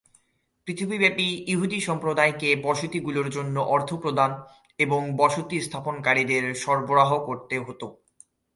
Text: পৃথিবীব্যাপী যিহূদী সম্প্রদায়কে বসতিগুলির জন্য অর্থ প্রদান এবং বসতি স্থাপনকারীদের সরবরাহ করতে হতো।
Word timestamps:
পৃথিবীব্যাপী 0.67 1.27
যিহূদী 1.47 1.79
সম্প্রদায়কে 1.81 2.49
বসতিগুলির 2.63 3.27
জন্য 3.29 3.55
অর্থ 3.69 3.89
প্রদান 3.93 4.31
এবং 4.79 5.01
বসতি 5.17 5.57
স্থাপনকারীদের 5.61 6.43
সরবরাহ 6.55 7.11
করতে 7.25 7.55
হতো। 7.59 7.87